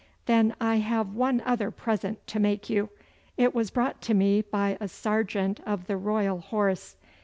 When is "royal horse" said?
5.95-6.95